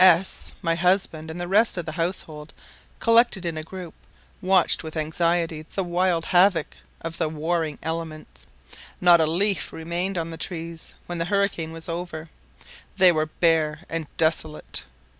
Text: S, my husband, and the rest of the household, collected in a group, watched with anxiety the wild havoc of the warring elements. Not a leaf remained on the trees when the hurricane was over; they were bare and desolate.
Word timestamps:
S, 0.03 0.51
my 0.63 0.73
husband, 0.73 1.29
and 1.29 1.39
the 1.39 1.47
rest 1.47 1.77
of 1.77 1.85
the 1.85 1.91
household, 1.91 2.53
collected 2.97 3.45
in 3.45 3.55
a 3.55 3.61
group, 3.61 3.93
watched 4.41 4.81
with 4.81 4.97
anxiety 4.97 5.61
the 5.75 5.83
wild 5.83 6.25
havoc 6.25 6.77
of 7.01 7.19
the 7.19 7.29
warring 7.29 7.77
elements. 7.83 8.47
Not 8.99 9.21
a 9.21 9.27
leaf 9.27 9.71
remained 9.71 10.17
on 10.17 10.31
the 10.31 10.37
trees 10.37 10.95
when 11.05 11.19
the 11.19 11.25
hurricane 11.25 11.71
was 11.71 11.87
over; 11.87 12.29
they 12.97 13.11
were 13.11 13.27
bare 13.27 13.81
and 13.91 14.07
desolate. 14.17 14.85